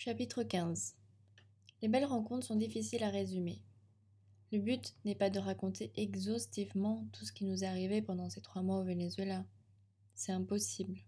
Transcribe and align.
Chapitre 0.00 0.44
15 0.44 0.94
Les 1.82 1.88
belles 1.88 2.04
rencontres 2.04 2.46
sont 2.46 2.54
difficiles 2.54 3.02
à 3.02 3.10
résumer. 3.10 3.60
Le 4.52 4.60
but 4.60 4.94
n'est 5.04 5.16
pas 5.16 5.28
de 5.28 5.40
raconter 5.40 5.90
exhaustivement 5.96 7.08
tout 7.12 7.24
ce 7.24 7.32
qui 7.32 7.44
nous 7.44 7.64
est 7.64 7.66
arrivé 7.66 8.00
pendant 8.00 8.30
ces 8.30 8.40
trois 8.40 8.62
mois 8.62 8.78
au 8.78 8.84
Venezuela. 8.84 9.44
C'est 10.14 10.30
impossible. 10.30 11.00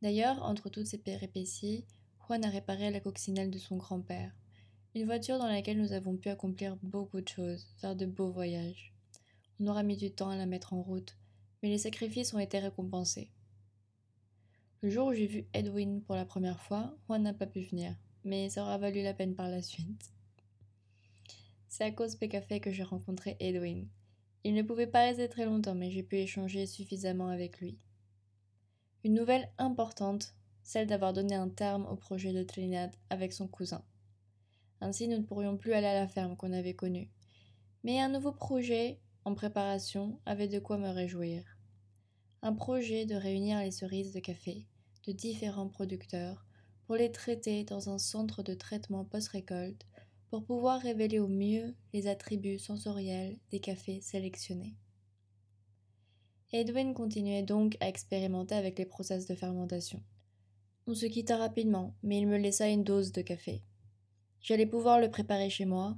D'ailleurs, 0.00 0.42
entre 0.42 0.70
toutes 0.70 0.86
ces 0.86 0.96
péripéties, 0.96 1.84
Juan 2.26 2.42
a 2.42 2.48
réparé 2.48 2.90
la 2.90 3.00
coccinelle 3.00 3.50
de 3.50 3.58
son 3.58 3.76
grand-père, 3.76 4.32
une 4.94 5.04
voiture 5.04 5.36
dans 5.36 5.46
laquelle 5.46 5.78
nous 5.78 5.92
avons 5.92 6.16
pu 6.16 6.30
accomplir 6.30 6.78
beaucoup 6.82 7.20
de 7.20 7.28
choses, 7.28 7.66
faire 7.76 7.94
de 7.94 8.06
beaux 8.06 8.32
voyages. 8.32 8.94
On 9.60 9.66
aura 9.66 9.82
mis 9.82 9.98
du 9.98 10.10
temps 10.10 10.30
à 10.30 10.36
la 10.36 10.46
mettre 10.46 10.72
en 10.72 10.80
route, 10.80 11.18
mais 11.62 11.68
les 11.68 11.76
sacrifices 11.76 12.32
ont 12.32 12.38
été 12.38 12.58
récompensés. 12.60 13.30
Le 14.82 14.90
jour 14.90 15.06
où 15.06 15.12
j'ai 15.12 15.28
vu 15.28 15.46
Edwin 15.54 16.02
pour 16.02 16.16
la 16.16 16.24
première 16.24 16.60
fois, 16.60 16.92
Juan 17.06 17.22
n'a 17.22 17.32
pas 17.32 17.46
pu 17.46 17.60
venir, 17.60 17.94
mais 18.24 18.50
ça 18.50 18.62
aura 18.62 18.78
valu 18.78 19.00
la 19.00 19.14
peine 19.14 19.36
par 19.36 19.48
la 19.48 19.62
suite. 19.62 20.12
C'est 21.68 21.84
à 21.84 21.92
cause 21.92 22.16
Café 22.16 22.58
que 22.58 22.72
j'ai 22.72 22.82
rencontré 22.82 23.36
Edwin. 23.38 23.86
Il 24.42 24.54
ne 24.54 24.62
pouvait 24.62 24.88
pas 24.88 25.04
rester 25.04 25.28
très 25.28 25.44
longtemps, 25.44 25.76
mais 25.76 25.92
j'ai 25.92 26.02
pu 26.02 26.16
échanger 26.16 26.66
suffisamment 26.66 27.28
avec 27.28 27.60
lui. 27.60 27.78
Une 29.04 29.14
nouvelle 29.14 29.52
importante, 29.56 30.34
celle 30.64 30.88
d'avoir 30.88 31.12
donné 31.12 31.36
un 31.36 31.48
terme 31.48 31.86
au 31.86 31.94
projet 31.94 32.32
de 32.32 32.42
Trinidad 32.42 32.92
avec 33.08 33.32
son 33.32 33.46
cousin. 33.46 33.84
Ainsi, 34.80 35.06
nous 35.06 35.18
ne 35.18 35.22
pourrions 35.22 35.56
plus 35.56 35.74
aller 35.74 35.86
à 35.86 35.94
la 35.94 36.08
ferme 36.08 36.36
qu'on 36.36 36.52
avait 36.52 36.74
connue. 36.74 37.08
Mais 37.84 38.00
un 38.00 38.08
nouveau 38.08 38.32
projet, 38.32 38.98
en 39.24 39.34
préparation, 39.34 40.18
avait 40.26 40.48
de 40.48 40.58
quoi 40.58 40.76
me 40.76 40.90
réjouir. 40.90 41.44
Un 42.42 42.52
projet 42.52 43.06
de 43.06 43.14
réunir 43.14 43.60
les 43.60 43.70
cerises 43.70 44.12
de 44.12 44.18
café 44.18 44.66
de 45.06 45.12
différents 45.12 45.68
producteurs 45.68 46.46
pour 46.86 46.96
les 46.96 47.12
traiter 47.12 47.64
dans 47.64 47.88
un 47.90 47.98
centre 47.98 48.42
de 48.42 48.54
traitement 48.54 49.04
post-récolte 49.04 49.86
pour 50.30 50.44
pouvoir 50.44 50.80
révéler 50.80 51.18
au 51.18 51.28
mieux 51.28 51.74
les 51.92 52.06
attributs 52.06 52.58
sensoriels 52.58 53.38
des 53.50 53.60
cafés 53.60 54.00
sélectionnés. 54.00 54.76
Edwin 56.52 56.92
continuait 56.92 57.42
donc 57.42 57.76
à 57.80 57.88
expérimenter 57.88 58.54
avec 58.54 58.78
les 58.78 58.84
process 58.84 59.26
de 59.26 59.34
fermentation. 59.34 60.02
On 60.86 60.94
se 60.94 61.06
quitta 61.06 61.36
rapidement, 61.36 61.94
mais 62.02 62.18
il 62.18 62.26
me 62.26 62.36
laissa 62.36 62.68
une 62.68 62.84
dose 62.84 63.12
de 63.12 63.22
café. 63.22 63.62
J'allais 64.40 64.66
pouvoir 64.66 65.00
le 65.00 65.10
préparer 65.10 65.48
chez 65.48 65.64
moi, 65.64 65.96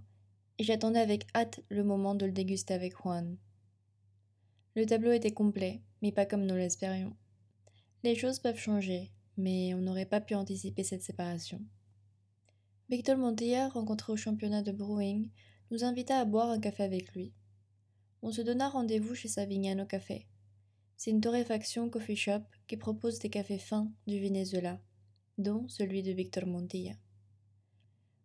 et 0.59 0.65
j'attendais 0.65 1.01
avec 1.01 1.27
hâte 1.35 1.61
le 1.69 1.83
moment 1.83 2.15
de 2.15 2.27
le 2.27 2.33
déguster 2.33 2.75
avec 2.75 2.95
Juan. 2.95 3.37
Le 4.77 4.87
tableau 4.87 5.13
était 5.13 5.33
complet, 5.33 5.83
mais 6.03 6.13
pas 6.13 6.27
comme 6.27 6.47
nous 6.47 6.55
l'espérions. 6.55 7.17
Les 8.05 8.15
choses 8.15 8.39
peuvent 8.39 8.59
changer, 8.59 9.11
mais 9.39 9.73
on 9.73 9.79
n'aurait 9.79 10.05
pas 10.05 10.21
pu 10.21 10.35
anticiper 10.35 10.85
cette 10.85 11.03
séparation. 11.03 11.63
Victor 12.91 13.17
Montilla, 13.17 13.71
rencontré 13.71 14.13
au 14.13 14.17
championnat 14.19 14.61
de 14.61 14.73
brewing, 14.73 15.31
nous 15.71 15.85
invita 15.85 16.19
à 16.19 16.27
boire 16.27 16.51
un 16.51 16.61
café 16.61 16.83
avec 16.83 17.15
lui. 17.15 17.33
On 18.21 18.31
se 18.31 18.43
donna 18.43 18.69
rendez-vous 18.69 19.15
chez 19.15 19.29
Savignano 19.29 19.87
Café. 19.87 20.27
C'est 20.99 21.13
une 21.13 21.23
torréfaction 21.23 21.89
coffee 21.89 22.15
shop 22.15 22.43
qui 22.67 22.77
propose 22.77 23.21
des 23.21 23.31
cafés 23.31 23.59
fins 23.59 23.91
du 24.07 24.21
Venezuela, 24.21 24.79
dont 25.39 25.67
celui 25.69 26.03
de 26.03 26.13
Victor 26.13 26.47
Montilla. 26.47 26.97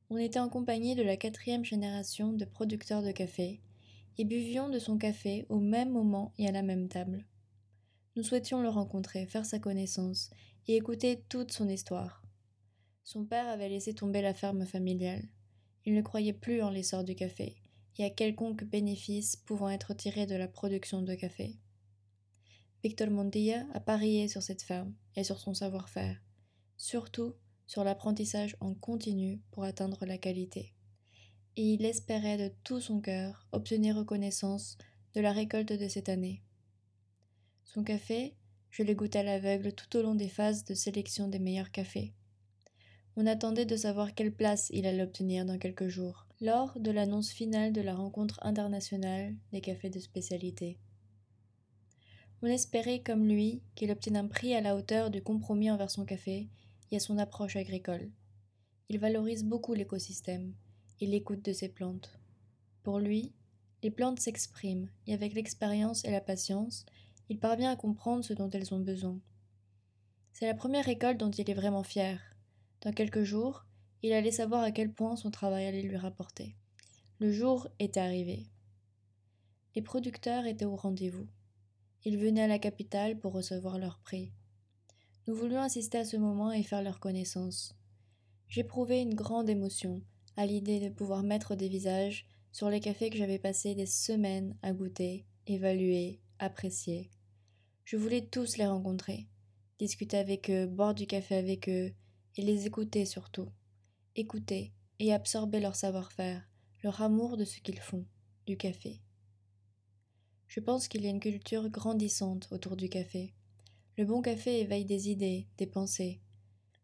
On 0.09 0.17
était 0.17 0.39
en 0.39 0.49
compagnie 0.49 0.95
de 0.95 1.03
la 1.03 1.15
quatrième 1.15 1.63
génération 1.63 2.33
de 2.33 2.43
producteurs 2.43 3.01
de 3.01 3.13
café 3.13 3.61
et 4.17 4.25
buvions 4.25 4.67
de 4.67 4.77
son 4.77 4.97
café 4.97 5.45
au 5.47 5.59
même 5.59 5.91
moment 5.91 6.33
et 6.37 6.49
à 6.49 6.51
la 6.51 6.63
même 6.63 6.89
table. 6.89 7.25
Nous 8.19 8.25
souhaitions 8.25 8.61
le 8.61 8.67
rencontrer, 8.67 9.25
faire 9.27 9.45
sa 9.45 9.59
connaissance 9.59 10.29
et 10.67 10.75
écouter 10.75 11.23
toute 11.29 11.53
son 11.53 11.69
histoire. 11.69 12.21
Son 13.05 13.23
père 13.23 13.47
avait 13.47 13.69
laissé 13.69 13.93
tomber 13.93 14.21
la 14.21 14.33
ferme 14.33 14.65
familiale. 14.65 15.23
Il 15.85 15.93
ne 15.93 16.01
croyait 16.01 16.33
plus 16.33 16.61
en 16.61 16.69
l'essor 16.69 17.05
du 17.05 17.15
café 17.15 17.55
et 17.97 18.03
à 18.03 18.09
quelconque 18.09 18.65
bénéfice 18.65 19.37
pouvant 19.37 19.69
être 19.69 19.93
tiré 19.93 20.25
de 20.25 20.35
la 20.35 20.49
production 20.49 21.01
de 21.01 21.15
café. 21.15 21.61
Victor 22.83 23.09
Montilla 23.09 23.65
a 23.73 23.79
parié 23.79 24.27
sur 24.27 24.43
cette 24.43 24.63
ferme 24.63 24.93
et 25.15 25.23
sur 25.23 25.39
son 25.39 25.53
savoir-faire, 25.53 26.21
surtout 26.75 27.35
sur 27.67 27.85
l'apprentissage 27.85 28.57
en 28.59 28.73
continu 28.73 29.41
pour 29.49 29.63
atteindre 29.63 30.05
la 30.05 30.17
qualité. 30.17 30.73
Et 31.55 31.63
il 31.63 31.85
espérait 31.85 32.49
de 32.49 32.53
tout 32.65 32.81
son 32.81 32.99
cœur 32.99 33.47
obtenir 33.53 33.95
reconnaissance 33.95 34.77
de 35.15 35.21
la 35.21 35.31
récolte 35.31 35.71
de 35.71 35.87
cette 35.87 36.09
année. 36.09 36.43
Son 37.71 37.83
café, 37.83 38.33
je 38.71 38.81
l'ai 38.81 38.95
goûté 38.95 39.19
à 39.19 39.23
l'aveugle 39.23 39.73
tout 39.73 39.95
au 39.95 40.01
long 40.01 40.15
des 40.15 40.27
phases 40.27 40.65
de 40.65 40.73
sélection 40.73 41.27
des 41.27 41.37
meilleurs 41.37 41.69
cafés. 41.69 42.15
On 43.15 43.27
attendait 43.27 43.67
de 43.67 43.75
savoir 43.75 44.15
quelle 44.15 44.33
place 44.33 44.71
il 44.73 44.87
allait 44.87 45.03
obtenir 45.03 45.45
dans 45.45 45.59
quelques 45.59 45.87
jours, 45.87 46.25
lors 46.41 46.79
de 46.79 46.89
l'annonce 46.89 47.29
finale 47.29 47.71
de 47.71 47.81
la 47.81 47.93
rencontre 47.93 48.39
internationale 48.41 49.35
des 49.51 49.61
cafés 49.61 49.91
de 49.91 49.99
spécialité. 49.99 50.79
On 52.41 52.47
espérait, 52.47 53.03
comme 53.03 53.27
lui, 53.27 53.61
qu'il 53.75 53.91
obtienne 53.91 54.17
un 54.17 54.27
prix 54.27 54.55
à 54.55 54.61
la 54.61 54.75
hauteur 54.75 55.11
du 55.11 55.21
compromis 55.21 55.69
envers 55.69 55.91
son 55.91 56.05
café 56.05 56.49
et 56.89 56.95
à 56.95 56.99
son 56.99 57.19
approche 57.19 57.55
agricole. 57.55 58.09
Il 58.89 58.97
valorise 58.97 59.43
beaucoup 59.43 59.75
l'écosystème 59.75 60.55
et 61.01 61.05
l'écoute 61.05 61.45
de 61.45 61.53
ses 61.53 61.69
plantes. 61.69 62.17
Pour 62.81 62.97
lui, 62.97 63.31
les 63.83 63.91
plantes 63.91 64.19
s'expriment 64.19 64.89
et 65.05 65.13
avec 65.13 65.35
l'expérience 65.35 66.03
et 66.03 66.09
la 66.09 66.19
patience, 66.19 66.85
il 67.29 67.39
parvient 67.39 67.71
à 67.71 67.75
comprendre 67.75 68.23
ce 68.23 68.33
dont 68.33 68.49
elles 68.49 68.73
ont 68.73 68.79
besoin. 68.79 69.19
C'est 70.33 70.47
la 70.47 70.55
première 70.55 70.89
école 70.89 71.17
dont 71.17 71.29
il 71.29 71.49
est 71.49 71.53
vraiment 71.53 71.83
fier. 71.83 72.19
Dans 72.81 72.91
quelques 72.91 73.23
jours, 73.23 73.65
il 74.01 74.13
allait 74.13 74.31
savoir 74.31 74.63
à 74.63 74.71
quel 74.71 74.91
point 74.91 75.15
son 75.15 75.31
travail 75.31 75.65
allait 75.65 75.81
lui 75.81 75.97
rapporter. 75.97 76.55
Le 77.19 77.31
jour 77.31 77.67
était 77.79 77.99
arrivé. 77.99 78.47
Les 79.75 79.81
producteurs 79.81 80.45
étaient 80.45 80.65
au 80.65 80.75
rendez-vous. 80.75 81.27
Ils 82.05 82.17
venaient 82.17 82.43
à 82.43 82.47
la 82.47 82.59
capitale 82.59 83.19
pour 83.19 83.33
recevoir 83.33 83.77
leur 83.77 83.99
prix. 83.99 84.31
Nous 85.27 85.35
voulions 85.35 85.61
assister 85.61 85.99
à 85.99 86.05
ce 86.05 86.17
moment 86.17 86.51
et 86.51 86.63
faire 86.63 86.81
leur 86.81 86.99
connaissance. 86.99 87.75
J'éprouvais 88.47 89.01
une 89.01 89.13
grande 89.13 89.49
émotion 89.49 90.01
à 90.37 90.45
l'idée 90.45 90.79
de 90.79 90.89
pouvoir 90.89 91.21
mettre 91.21 91.55
des 91.55 91.67
visages 91.67 92.25
sur 92.51 92.69
les 92.69 92.79
cafés 92.79 93.09
que 93.09 93.17
j'avais 93.17 93.37
passé 93.37 93.75
des 93.75 93.85
semaines 93.85 94.57
à 94.63 94.73
goûter, 94.73 95.25
évaluer, 95.45 96.21
apprécier. 96.39 97.11
Je 97.91 97.97
voulais 97.97 98.21
tous 98.21 98.57
les 98.57 98.67
rencontrer, 98.67 99.25
discuter 99.79 100.17
avec 100.17 100.51
eux, 100.51 100.67
boire 100.67 100.93
du 100.93 101.07
café 101.07 101.33
avec 101.33 101.67
eux, 101.69 101.91
et 102.35 102.41
les 102.43 102.67
écouter 102.67 103.03
surtout. 103.03 103.49
Écouter 104.15 104.73
et 104.99 105.11
absorber 105.11 105.59
leur 105.59 105.75
savoir-faire, 105.75 106.47
leur 106.83 107.01
amour 107.01 107.35
de 107.35 107.45
ce 107.45 107.59
qu'ils 107.59 107.79
font, 107.79 108.05
du 108.45 108.57
café. 108.57 109.01
Je 110.47 110.59
pense 110.59 110.87
qu'il 110.87 111.03
y 111.03 111.07
a 111.07 111.09
une 111.09 111.19
culture 111.19 111.67
grandissante 111.71 112.47
autour 112.51 112.77
du 112.77 112.89
café. 112.89 113.33
Le 113.97 114.05
bon 114.05 114.21
café 114.21 114.59
éveille 114.59 114.85
des 114.85 115.09
idées, 115.09 115.47
des 115.57 115.65
pensées. 115.65 116.21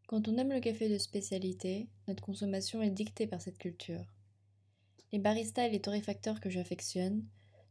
Quand 0.08 0.28
on 0.28 0.38
aime 0.40 0.54
le 0.54 0.60
café 0.60 0.90
de 0.90 0.98
spécialité, 0.98 1.88
notre 2.08 2.24
consommation 2.24 2.82
est 2.82 2.90
dictée 2.90 3.28
par 3.28 3.44
cette 3.44 3.60
culture. 3.60 4.12
Les 5.12 5.20
baristas 5.20 5.68
et 5.68 5.72
les 5.72 5.82
torréfacteurs 5.82 6.40
que 6.40 6.50
j'affectionne 6.50 7.24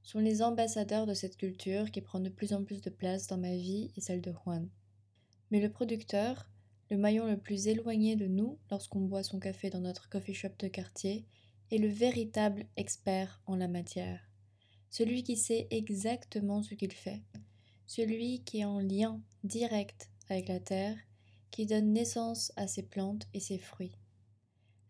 sont 0.04 0.20
les 0.20 0.42
ambassadeurs 0.42 1.06
de 1.06 1.14
cette 1.14 1.36
culture 1.36 1.90
qui 1.90 2.02
prend 2.02 2.20
de 2.20 2.28
plus 2.28 2.52
en 2.52 2.62
plus 2.62 2.80
de 2.82 2.90
place 2.90 3.26
dans 3.26 3.38
ma 3.38 3.56
vie 3.56 3.90
et 3.96 4.00
celle 4.00 4.20
de 4.20 4.32
Juan. 4.32 4.68
Mais 5.50 5.60
le 5.60 5.70
producteur, 5.70 6.48
le 6.90 6.98
maillon 6.98 7.26
le 7.26 7.38
plus 7.38 7.66
éloigné 7.66 8.14
de 8.14 8.26
nous 8.26 8.58
lorsqu'on 8.70 9.00
boit 9.00 9.22
son 9.22 9.40
café 9.40 9.70
dans 9.70 9.80
notre 9.80 10.08
coffee 10.10 10.34
shop 10.34 10.50
de 10.58 10.68
quartier, 10.68 11.24
est 11.70 11.78
le 11.78 11.88
véritable 11.88 12.66
expert 12.76 13.42
en 13.46 13.56
la 13.56 13.66
matière. 13.66 14.30
Celui 14.90 15.24
qui 15.24 15.36
sait 15.36 15.66
exactement 15.70 16.62
ce 16.62 16.74
qu'il 16.74 16.92
fait. 16.92 17.22
Celui 17.86 18.44
qui 18.44 18.60
est 18.60 18.64
en 18.64 18.80
lien 18.80 19.20
direct 19.42 20.10
avec 20.28 20.48
la 20.48 20.60
terre, 20.60 20.96
qui 21.50 21.66
donne 21.66 21.92
naissance 21.92 22.52
à 22.56 22.66
ses 22.66 22.82
plantes 22.82 23.26
et 23.32 23.40
ses 23.40 23.58
fruits. 23.58 23.96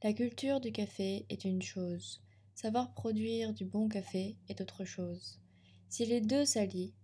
La 0.02 0.12
culture 0.12 0.60
du 0.60 0.72
café 0.72 1.24
est 1.28 1.44
une 1.44 1.62
chose, 1.62 2.20
Savoir 2.54 2.94
produire 2.94 3.52
du 3.52 3.64
bon 3.64 3.88
café 3.88 4.36
est 4.48 4.60
autre 4.60 4.84
chose. 4.84 5.40
Si 5.88 6.06
les 6.06 6.20
deux 6.20 6.44
s'allient, 6.44 6.94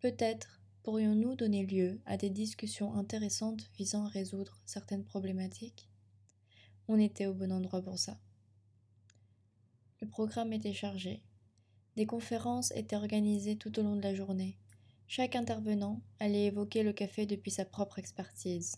peut-être 0.00 0.60
pourrions-nous 0.82 1.36
donner 1.36 1.64
lieu 1.64 2.00
à 2.04 2.16
des 2.16 2.30
discussions 2.30 2.94
intéressantes 2.94 3.70
visant 3.76 4.04
à 4.04 4.08
résoudre 4.08 4.60
certaines 4.66 5.04
problématiques 5.04 5.88
On 6.88 6.98
était 6.98 7.26
au 7.26 7.34
bon 7.34 7.52
endroit 7.52 7.80
pour 7.80 7.98
ça. 7.98 8.18
Le 10.00 10.08
programme 10.08 10.52
était 10.52 10.74
chargé. 10.74 11.22
Des 11.94 12.06
conférences 12.06 12.72
étaient 12.72 12.96
organisées 12.96 13.56
tout 13.56 13.78
au 13.78 13.82
long 13.82 13.96
de 13.96 14.02
la 14.02 14.14
journée. 14.14 14.58
Chaque 15.06 15.36
intervenant 15.36 16.02
allait 16.18 16.46
évoquer 16.46 16.82
le 16.82 16.92
café 16.92 17.24
depuis 17.24 17.52
sa 17.52 17.64
propre 17.64 18.00
expertise. 18.00 18.76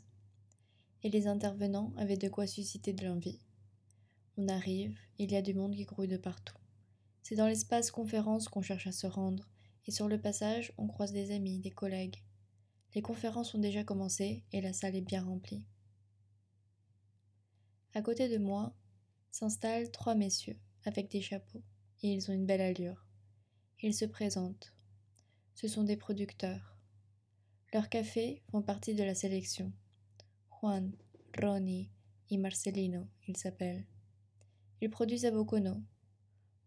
Et 1.02 1.08
les 1.08 1.26
intervenants 1.26 1.92
avaient 1.96 2.18
de 2.18 2.28
quoi 2.28 2.46
susciter 2.46 2.92
de 2.92 3.06
l'envie. 3.06 3.40
On 4.40 4.46
arrive, 4.46 4.96
il 5.18 5.32
y 5.32 5.36
a 5.36 5.42
du 5.42 5.52
monde 5.52 5.74
qui 5.74 5.84
grouille 5.84 6.06
de 6.06 6.16
partout. 6.16 6.54
C'est 7.24 7.34
dans 7.34 7.48
l'espace 7.48 7.90
conférence 7.90 8.48
qu'on 8.48 8.62
cherche 8.62 8.86
à 8.86 8.92
se 8.92 9.08
rendre, 9.08 9.50
et 9.84 9.90
sur 9.90 10.06
le 10.06 10.20
passage, 10.20 10.72
on 10.78 10.86
croise 10.86 11.12
des 11.12 11.32
amis, 11.32 11.58
des 11.58 11.72
collègues. 11.72 12.22
Les 12.94 13.02
conférences 13.02 13.52
ont 13.56 13.58
déjà 13.58 13.82
commencé 13.82 14.44
et 14.52 14.60
la 14.60 14.72
salle 14.72 14.94
est 14.94 15.00
bien 15.00 15.24
remplie. 15.24 15.64
À 17.94 18.00
côté 18.00 18.28
de 18.28 18.38
moi 18.38 18.76
s'installent 19.32 19.90
trois 19.90 20.14
messieurs 20.14 20.60
avec 20.84 21.10
des 21.10 21.20
chapeaux, 21.20 21.64
et 22.04 22.12
ils 22.12 22.30
ont 22.30 22.34
une 22.34 22.46
belle 22.46 22.60
allure. 22.60 23.08
Ils 23.80 23.92
se 23.92 24.04
présentent. 24.04 24.72
Ce 25.56 25.66
sont 25.66 25.82
des 25.82 25.96
producteurs. 25.96 26.78
Leurs 27.72 27.88
cafés 27.88 28.44
font 28.52 28.62
partie 28.62 28.94
de 28.94 29.02
la 29.02 29.16
sélection. 29.16 29.72
Juan, 30.60 30.92
Ronnie 31.36 31.90
et 32.30 32.36
Marcelino, 32.36 33.04
ils 33.26 33.36
s'appellent. 33.36 33.84
Ils 34.80 34.90
produisent 34.90 35.26
à 35.26 35.30
Bocono. 35.30 35.82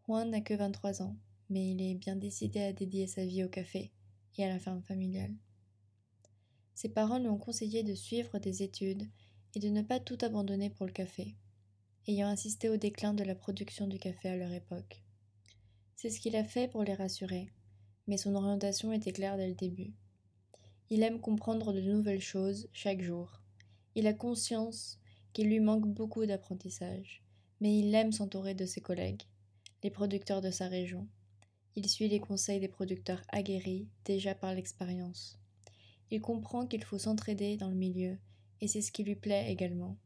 Juan 0.06 0.30
n'a 0.30 0.42
que 0.42 0.54
23 0.54 1.02
ans, 1.02 1.16
mais 1.50 1.72
il 1.72 1.82
est 1.82 1.96
bien 1.96 2.16
décidé 2.16 2.60
à 2.60 2.74
dédier 2.74 3.08
sa 3.08 3.26
vie 3.26 3.44
au 3.44 3.50
café 3.50 3.92
et 4.38 4.44
à 4.44 4.50
la 4.50 4.60
ferme 4.60 4.82
familiale. 4.82 5.34
Ses 6.74 6.90
parents 6.90 7.20
lui 7.20 7.28
ont 7.28 7.38
conseillé 7.38 7.84
de 7.84 7.94
suivre 7.94 8.40
des 8.40 8.64
études 8.64 9.08
et 9.56 9.60
de 9.60 9.70
ne 9.70 9.82
pas 9.82 10.00
tout 10.00 10.18
abandonner 10.22 10.70
pour 10.70 10.86
le 10.86 10.92
café, 10.92 11.36
ayant 12.08 12.30
assisté 12.30 12.70
au 12.70 12.78
déclin 12.78 13.14
de 13.14 13.24
la 13.24 13.36
production 13.36 13.88
du 13.88 14.00
café 14.00 14.30
à 14.30 14.38
leur 14.38 14.52
époque. 14.52 15.04
C'est 15.96 16.10
ce 16.10 16.20
qu'il 16.20 16.36
a 16.36 16.44
fait 16.44 16.68
pour 16.68 16.84
les 16.84 16.96
rassurer, 16.96 17.52
mais 18.08 18.18
son 18.18 18.36
orientation 18.36 18.92
était 18.92 19.14
claire 19.14 19.38
dès 19.38 19.48
le 19.48 19.56
début. 19.56 19.94
Il 20.90 21.04
aime 21.04 21.22
comprendre 21.22 21.72
de 21.72 21.82
nouvelles 21.82 22.22
choses 22.22 22.68
chaque 22.74 23.02
jour. 23.02 23.42
Il 23.96 24.08
a 24.08 24.14
conscience 24.14 25.00
qu'il 25.32 25.48
lui 25.48 25.60
manque 25.60 25.88
beaucoup 25.88 26.26
d'apprentissage, 26.26 27.24
mais 27.62 27.80
il 27.80 27.94
aime 27.96 28.12
s'entourer 28.12 28.56
de 28.56 28.66
ses 28.66 28.82
collègues, 28.82 29.22
les 29.84 29.92
producteurs 29.92 30.42
de 30.42 30.52
sa 30.52 30.68
région. 30.68 31.08
Il 31.76 31.88
suit 31.88 32.10
les 32.10 32.20
conseils 32.20 32.60
des 32.60 32.68
producteurs 32.68 33.22
aguerris 33.30 33.88
déjà 34.04 34.36
par 34.36 34.54
l'expérience. 34.54 35.40
Il 36.10 36.20
comprend 36.20 36.68
qu'il 36.68 36.84
faut 36.84 36.98
s'entraider 36.98 37.56
dans 37.56 37.70
le 37.70 37.76
milieu, 37.76 38.18
et 38.60 38.68
c'est 38.68 38.82
ce 38.82 38.92
qui 38.92 39.04
lui 39.04 39.16
plaît 39.16 39.50
également. 39.50 39.98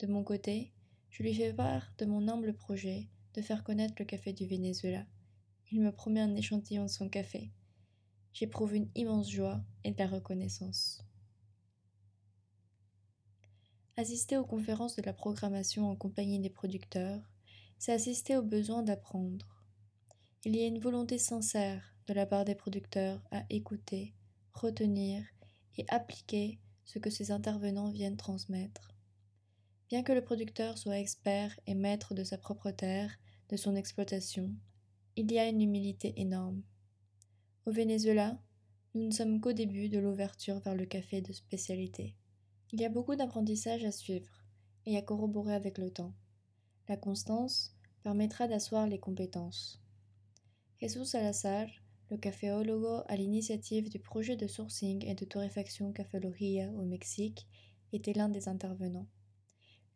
De 0.00 0.06
mon 0.06 0.24
côté, 0.24 0.72
je 1.10 1.22
lui 1.22 1.34
fais 1.34 1.52
part 1.52 1.92
de 1.98 2.06
mon 2.06 2.26
humble 2.26 2.54
projet 2.54 3.06
de 3.34 3.42
faire 3.42 3.62
connaître 3.62 3.94
le 3.98 4.04
café 4.04 4.32
du 4.32 4.46
Venezuela. 4.46 5.04
Il 5.70 5.80
me 5.80 5.92
promet 5.92 6.20
un 6.20 6.34
échantillon 6.34 6.84
de 6.84 6.90
son 6.90 7.08
café. 7.08 7.52
J'éprouve 8.32 8.74
une 8.74 8.90
immense 8.94 9.30
joie 9.30 9.60
et 9.84 9.92
de 9.92 9.98
la 9.98 10.06
reconnaissance. 10.06 11.04
Assister 13.98 14.36
aux 14.36 14.44
conférences 14.44 14.94
de 14.94 15.02
la 15.02 15.12
programmation 15.12 15.90
en 15.90 15.96
compagnie 15.96 16.38
des 16.38 16.50
producteurs, 16.50 17.20
c'est 17.80 17.92
assister 17.92 18.36
au 18.36 18.42
besoin 18.42 18.84
d'apprendre. 18.84 19.60
Il 20.44 20.54
y 20.54 20.62
a 20.62 20.68
une 20.68 20.78
volonté 20.78 21.18
sincère 21.18 21.96
de 22.06 22.14
la 22.14 22.24
part 22.24 22.44
des 22.44 22.54
producteurs 22.54 23.20
à 23.32 23.42
écouter, 23.50 24.14
retenir 24.54 25.24
et 25.78 25.84
appliquer 25.88 26.60
ce 26.84 27.00
que 27.00 27.10
ces 27.10 27.32
intervenants 27.32 27.90
viennent 27.90 28.16
transmettre. 28.16 28.94
Bien 29.88 30.04
que 30.04 30.12
le 30.12 30.22
producteur 30.22 30.78
soit 30.78 31.00
expert 31.00 31.58
et 31.66 31.74
maître 31.74 32.14
de 32.14 32.22
sa 32.22 32.38
propre 32.38 32.70
terre, 32.70 33.10
de 33.48 33.56
son 33.56 33.74
exploitation, 33.74 34.54
il 35.16 35.32
y 35.32 35.40
a 35.40 35.48
une 35.48 35.60
humilité 35.60 36.14
énorme. 36.20 36.62
Au 37.66 37.72
Venezuela, 37.72 38.38
nous 38.94 39.06
ne 39.08 39.10
sommes 39.10 39.40
qu'au 39.40 39.52
début 39.52 39.88
de 39.88 39.98
l'ouverture 39.98 40.60
vers 40.60 40.76
le 40.76 40.86
café 40.86 41.20
de 41.20 41.32
spécialité. 41.32 42.14
Il 42.70 42.80
y 42.80 42.84
a 42.84 42.90
beaucoup 42.90 43.16
d'apprentissage 43.16 43.84
à 43.84 43.92
suivre 43.92 44.28
et 44.84 44.96
à 44.96 45.02
corroborer 45.02 45.54
avec 45.54 45.78
le 45.78 45.90
temps. 45.90 46.12
La 46.88 46.96
constance 46.96 47.74
permettra 48.02 48.46
d'asseoir 48.46 48.86
les 48.86 48.98
compétences. 48.98 49.80
Jesus 50.80 51.06
Salazar 51.06 51.66
le 52.10 52.16
caféologue 52.16 53.04
à 53.06 53.16
l'initiative 53.16 53.90
du 53.90 53.98
projet 53.98 54.36
de 54.36 54.46
sourcing 54.46 55.04
et 55.04 55.14
de 55.14 55.26
torréfaction 55.26 55.92
Caféologia 55.92 56.70
au 56.70 56.84
Mexique 56.84 57.46
était 57.92 58.14
l'un 58.14 58.30
des 58.30 58.48
intervenants. 58.48 59.06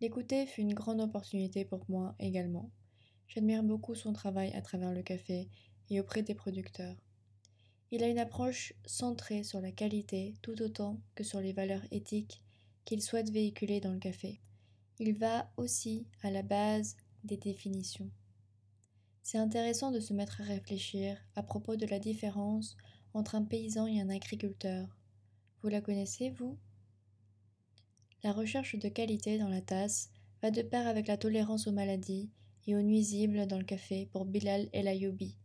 L'écouter 0.00 0.46
fut 0.46 0.60
une 0.60 0.74
grande 0.74 1.00
opportunité 1.00 1.64
pour 1.64 1.84
moi 1.88 2.14
également. 2.18 2.70
J'admire 3.28 3.62
beaucoup 3.62 3.94
son 3.94 4.12
travail 4.12 4.52
à 4.52 4.60
travers 4.60 4.92
le 4.92 5.02
café 5.02 5.48
et 5.88 6.00
auprès 6.00 6.22
des 6.22 6.34
producteurs. 6.34 6.96
Il 7.90 8.02
a 8.02 8.08
une 8.08 8.18
approche 8.18 8.74
centrée 8.84 9.42
sur 9.42 9.60
la 9.60 9.72
qualité 9.72 10.34
tout 10.42 10.60
autant 10.60 11.00
que 11.14 11.24
sur 11.24 11.40
les 11.40 11.52
valeurs 11.52 11.84
éthiques 11.90 12.41
qu'il 12.84 13.02
souhaite 13.02 13.30
véhiculer 13.30 13.80
dans 13.80 13.92
le 13.92 13.98
café. 13.98 14.40
Il 14.98 15.14
va 15.14 15.50
aussi 15.56 16.06
à 16.22 16.30
la 16.30 16.42
base 16.42 16.96
des 17.24 17.36
définitions. 17.36 18.10
C'est 19.22 19.38
intéressant 19.38 19.92
de 19.92 20.00
se 20.00 20.12
mettre 20.12 20.40
à 20.40 20.44
réfléchir 20.44 21.16
à 21.36 21.42
propos 21.42 21.76
de 21.76 21.86
la 21.86 21.98
différence 21.98 22.76
entre 23.14 23.34
un 23.34 23.44
paysan 23.44 23.86
et 23.86 24.00
un 24.00 24.10
agriculteur. 24.10 24.88
Vous 25.62 25.68
la 25.68 25.80
connaissez, 25.80 26.30
vous? 26.30 26.58
La 28.24 28.32
recherche 28.32 28.76
de 28.76 28.88
qualité 28.88 29.38
dans 29.38 29.48
la 29.48 29.60
tasse 29.60 30.10
va 30.42 30.50
de 30.50 30.62
pair 30.62 30.86
avec 30.88 31.06
la 31.06 31.16
tolérance 31.16 31.66
aux 31.66 31.72
maladies 31.72 32.30
et 32.66 32.74
aux 32.74 32.82
nuisibles 32.82 33.46
dans 33.46 33.58
le 33.58 33.64
café 33.64 34.06
pour 34.12 34.24
Bilal 34.24 34.68
El 34.72 34.88
Ayoubi. 34.88 35.36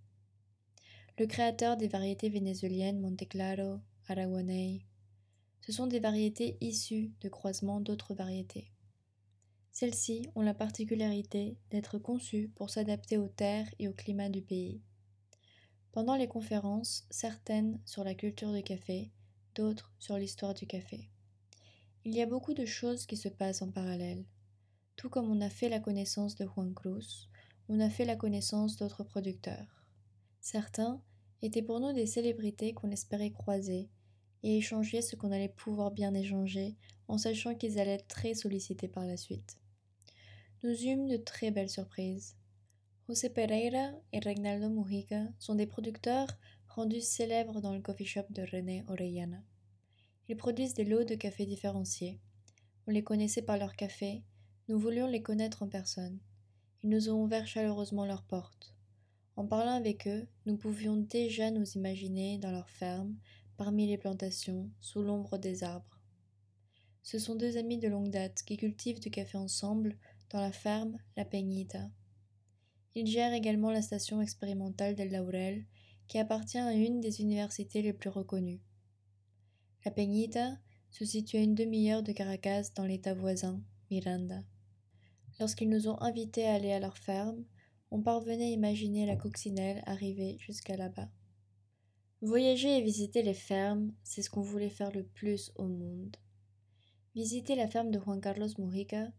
Le 1.20 1.26
créateur 1.26 1.78
des 1.78 1.88
variétés 1.88 2.30
vénézuéliennes 2.30 3.00
Monte 3.00 3.28
Claro, 3.28 3.80
Araguaney, 4.08 4.87
ce 5.68 5.74
sont 5.74 5.88
des 5.88 6.00
variétés 6.00 6.56
issues 6.62 7.12
de 7.20 7.28
croisements 7.28 7.82
d'autres 7.82 8.14
variétés. 8.14 8.72
Celles-ci 9.74 10.30
ont 10.34 10.42
la 10.42 10.54
particularité 10.54 11.58
d'être 11.72 12.00
conçues 12.00 12.48
pour 12.56 12.70
s'adapter 12.70 13.18
aux 13.18 13.28
terres 13.28 13.68
et 13.78 13.90
au 13.90 13.94
climat 13.94 14.30
du 14.30 14.42
pays. 14.42 14.82
Pendant 15.92 16.16
les 16.16 16.30
conférences, 16.30 17.06
certaines 17.10 17.82
sur 17.84 18.06
la 18.06 18.16
culture 18.16 18.54
du 18.54 18.64
café, 18.64 19.12
d'autres 19.56 19.94
sur 20.00 20.18
l'histoire 20.18 20.54
du 20.54 20.66
café. 20.68 21.10
Il 22.06 22.16
y 22.16 22.22
a 22.22 22.28
beaucoup 22.28 22.54
de 22.54 22.66
choses 22.66 23.06
qui 23.06 23.18
se 23.18 23.28
passent 23.28 23.62
en 23.62 23.70
parallèle. 23.70 24.24
Tout 24.96 25.10
comme 25.10 25.30
on 25.30 25.42
a 25.42 25.50
fait 25.50 25.68
la 25.68 25.82
connaissance 25.82 26.36
de 26.36 26.46
Juan 26.46 26.74
Cruz, 26.74 27.28
on 27.68 27.82
a 27.82 27.90
fait 27.90 28.06
la 28.06 28.16
connaissance 28.16 28.78
d'autres 28.78 29.04
producteurs. 29.04 29.84
Certains 30.40 31.02
étaient 31.42 31.62
pour 31.62 31.82
nous 31.82 31.92
des 31.92 32.06
célébrités 32.06 32.74
qu'on 32.74 32.90
espérait 32.90 33.32
croiser 33.32 33.90
et 34.44 34.58
échanger 34.58 35.02
ce 35.02 35.16
qu'on 35.16 35.32
allait 35.32 35.50
pouvoir 35.50 35.92
bien 35.92 36.14
échanger 36.14 36.76
en 37.08 37.18
sachant 37.18 37.56
qu'ils 37.56 37.80
allaient 37.80 37.96
être 37.96 38.08
très 38.08 38.34
sollicités 38.34 38.88
par 38.88 39.06
la 39.06 39.18
suite 39.18 39.58
nous 40.64 40.84
eûmes 40.84 41.08
de 41.08 41.18
très 41.18 41.52
belles 41.52 41.70
surprises. 41.70 42.36
José 43.08 43.30
Pereira 43.30 43.92
et 44.12 44.20
Regnaldo 44.20 44.70
Mujica 44.70 45.24
sont 45.38 45.54
des 45.54 45.68
producteurs 45.68 46.28
rendus 46.68 47.02
célèbres 47.02 47.62
dans 47.62 47.74
le 47.74 47.80
coffee 47.80 48.06
shop 48.06 48.26
de 48.32 48.42
René 48.42 48.84
Orellana. 48.88 49.42
Ils 50.28 50.36
produisent 50.36 50.74
des 50.74 50.84
lots 50.84 51.04
de 51.04 51.16
café 51.16 51.46
différenciés. 51.46 52.20
On 52.88 52.92
les 52.92 53.04
connaissait 53.04 53.44
par 53.44 53.58
leur 53.58 53.76
café, 53.76 54.24
nous 54.68 54.80
voulions 54.80 55.08
les 55.08 55.22
connaître 55.22 55.62
en 55.62 55.68
personne. 55.68 56.20
Ils 56.84 56.90
nous 56.90 57.10
ont 57.10 57.24
ouvert 57.24 57.48
chaleureusement 57.48 58.06
leurs 58.06 58.24
portes. 58.24 58.74
En 59.36 59.46
parlant 59.46 59.76
avec 59.76 60.08
eux, 60.08 60.28
nous 60.48 60.58
pouvions 60.58 60.98
déjà 60.98 61.52
nous 61.52 61.70
imaginer 61.74 62.40
dans 62.40 62.52
leur 62.52 62.70
ferme, 62.70 63.16
parmi 63.58 63.88
les 63.88 63.98
plantations, 63.98 64.70
sous 64.80 65.02
l'ombre 65.02 65.38
des 65.38 65.64
arbres. 65.64 66.00
Ce 67.04 67.20
sont 67.20 67.36
deux 67.36 67.58
amis 67.58 67.78
de 67.78 67.88
longue 67.88 68.12
date 68.12 68.44
qui 68.44 68.58
cultivent 68.58 69.00
du 69.00 69.10
café 69.10 69.38
ensemble 69.38 69.98
dans 70.30 70.42
la 70.42 70.52
ferme 70.52 70.98
La 71.16 71.26
Peñita. 71.26 71.90
Il 72.96 73.08
gère 73.08 73.34
également 73.34 73.72
la 73.72 73.82
station 73.82 74.22
expérimentale 74.22 74.96
del 74.96 75.12
Laurel, 75.12 75.66
qui 76.08 76.20
appartient 76.20 76.58
à 76.58 76.74
une 76.74 77.02
des 77.02 77.22
universités 77.22 77.82
les 77.82 77.94
plus 77.94 78.10
reconnues. 78.10 78.62
La 79.86 79.92
Peñita 79.92 80.58
se 80.92 81.06
situe 81.06 81.38
à 81.38 81.42
une 81.42 81.56
demi-heure 81.56 82.04
de 82.04 82.12
Caracas 82.12 82.72
dans 82.76 82.86
l'état 82.86 83.14
voisin, 83.14 83.62
Miranda. 83.90 84.44
Lorsqu'ils 85.40 85.70
nous 85.70 85.88
ont 85.88 86.02
invités 86.02 86.48
à 86.48 86.56
aller 86.56 86.72
à 86.72 86.80
leur 86.80 86.98
ferme, 86.98 87.46
on 87.92 88.02
parvenait 88.02 88.46
à 88.46 88.50
imaginer 88.50 89.06
la 89.06 89.16
coccinelle 89.16 89.82
arriver 89.86 90.38
jusqu'à 90.40 90.76
là-bas. 90.76 91.10
Voyager 92.22 92.78
et 92.78 92.82
visiter 92.82 93.22
les 93.22 93.34
fermes, 93.34 93.94
c'est 94.04 94.22
ce 94.22 94.30
qu'on 94.30 94.42
voulait 94.42 94.70
faire 94.70 94.92
le 94.92 95.04
plus 95.04 95.52
au 95.56 95.68
monde. 95.68 96.18
Visiter 97.16 97.56
la 97.56 97.68
ferme 97.68 97.92
de 97.92 98.00
Juan 98.00 98.20
Carlos 98.20 98.50
Mujica 98.58 99.12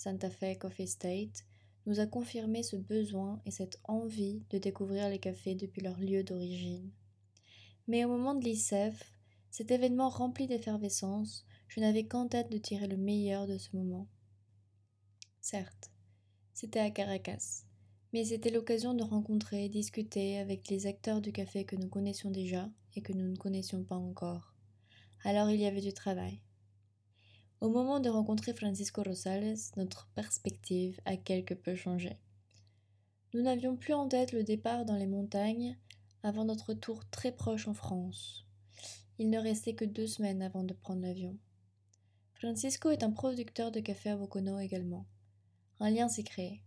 Santa 0.00 0.30
Fe 0.30 0.56
Coffee 0.58 0.86
State, 0.86 1.44
nous 1.84 2.00
a 2.00 2.06
confirmé 2.06 2.62
ce 2.62 2.76
besoin 2.76 3.42
et 3.44 3.50
cette 3.50 3.78
envie 3.84 4.42
de 4.48 4.56
découvrir 4.56 5.10
les 5.10 5.18
cafés 5.18 5.54
depuis 5.54 5.82
leur 5.82 6.00
lieu 6.00 6.24
d'origine. 6.24 6.90
Mais 7.86 8.06
au 8.06 8.08
moment 8.08 8.34
de 8.34 8.42
l'ICEF, 8.42 9.12
cet 9.50 9.70
événement 9.70 10.08
rempli 10.08 10.46
d'effervescence, 10.46 11.44
je 11.68 11.80
n'avais 11.80 12.06
qu'en 12.06 12.28
tête 12.28 12.50
de 12.50 12.56
tirer 12.56 12.86
le 12.86 12.96
meilleur 12.96 13.46
de 13.46 13.58
ce 13.58 13.76
moment. 13.76 14.08
Certes, 15.42 15.90
c'était 16.54 16.80
à 16.80 16.90
Caracas, 16.90 17.64
mais 18.12 18.24
c'était 18.24 18.50
l'occasion 18.50 18.94
de 18.94 19.02
rencontrer 19.02 19.68
discuter 19.68 20.38
avec 20.38 20.68
les 20.68 20.86
acteurs 20.86 21.20
du 21.20 21.32
café 21.32 21.64
que 21.64 21.76
nous 21.76 21.88
connaissions 21.88 22.30
déjà 22.30 22.68
et 22.96 23.02
que 23.02 23.12
nous 23.12 23.28
ne 23.28 23.36
connaissions 23.36 23.84
pas 23.84 23.96
encore. 23.96 24.54
Alors 25.24 25.50
il 25.50 25.60
y 25.60 25.66
avait 25.66 25.80
du 25.80 25.92
travail. 25.92 26.40
Au 27.60 27.68
moment 27.68 28.00
de 28.00 28.08
rencontrer 28.08 28.54
Francisco 28.54 29.02
Rosales, 29.02 29.56
notre 29.76 30.08
perspective 30.14 30.98
a 31.04 31.16
quelque 31.16 31.54
peu 31.54 31.74
changé. 31.74 32.18
Nous 33.34 33.42
n'avions 33.42 33.76
plus 33.76 33.92
en 33.92 34.08
tête 34.08 34.32
le 34.32 34.42
départ 34.42 34.84
dans 34.84 34.96
les 34.96 35.06
montagnes 35.06 35.76
avant 36.22 36.44
notre 36.44 36.74
tour 36.74 37.08
très 37.10 37.32
proche 37.32 37.68
en 37.68 37.74
France. 37.74 38.46
Il 39.18 39.30
ne 39.30 39.38
restait 39.38 39.74
que 39.74 39.84
deux 39.84 40.06
semaines 40.06 40.42
avant 40.42 40.64
de 40.64 40.72
prendre 40.72 41.02
l'avion. 41.02 41.36
Francisco 42.34 42.90
est 42.90 43.02
un 43.02 43.10
producteur 43.10 43.70
de 43.70 43.80
café 43.80 44.08
à 44.08 44.16
Bocono 44.16 44.58
également. 44.58 45.06
Un 45.78 45.90
lien 45.90 46.08
s'est 46.08 46.24
créé. 46.24 46.62